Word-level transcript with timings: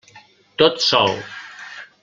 Tot 0.61 0.81
sol. 0.87 1.15